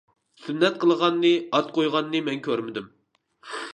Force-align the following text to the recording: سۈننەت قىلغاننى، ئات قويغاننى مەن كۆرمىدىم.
سۈننەت 0.45 0.79
قىلغاننى، 0.83 1.33
ئات 1.57 1.69
قويغاننى 1.77 2.23
مەن 2.31 2.43
كۆرمىدىم. 2.49 2.89